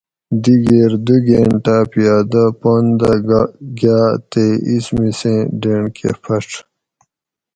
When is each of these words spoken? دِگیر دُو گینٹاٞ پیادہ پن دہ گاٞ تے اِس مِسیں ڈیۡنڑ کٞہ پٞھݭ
دِگیر 0.43 0.91
دُو 1.05 1.15
گینٹاٞ 1.25 1.83
پیادہ 1.91 2.43
پن 2.59 2.83
دہ 2.99 3.11
گاٞ 3.77 4.11
تے 4.29 4.45
اِس 4.69 4.85
مِسیں 4.97 5.41
ڈیۡنڑ 5.61 5.85
کٞہ 5.95 6.11
پٞھݭ 6.23 6.49